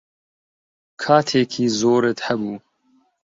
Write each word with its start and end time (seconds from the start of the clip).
کاتێکی 1.03 1.65
زۆرت 1.79 2.19
هەبوو. 2.27 2.57